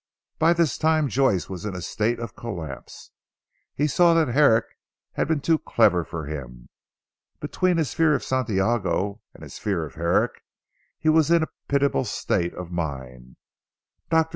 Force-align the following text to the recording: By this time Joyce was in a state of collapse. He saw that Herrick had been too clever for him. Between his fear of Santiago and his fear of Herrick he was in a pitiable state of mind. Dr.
By 0.39 0.53
this 0.53 0.79
time 0.79 1.09
Joyce 1.09 1.47
was 1.47 1.63
in 1.63 1.75
a 1.75 1.81
state 1.83 2.19
of 2.19 2.35
collapse. 2.35 3.11
He 3.75 3.85
saw 3.85 4.15
that 4.15 4.29
Herrick 4.33 4.65
had 5.11 5.27
been 5.27 5.41
too 5.41 5.59
clever 5.59 6.03
for 6.03 6.25
him. 6.25 6.69
Between 7.39 7.77
his 7.77 7.93
fear 7.93 8.15
of 8.15 8.23
Santiago 8.23 9.21
and 9.35 9.43
his 9.43 9.59
fear 9.59 9.85
of 9.85 9.93
Herrick 9.93 10.41
he 10.97 11.07
was 11.09 11.29
in 11.29 11.43
a 11.43 11.49
pitiable 11.67 12.05
state 12.05 12.55
of 12.55 12.71
mind. 12.71 13.35
Dr. 14.09 14.29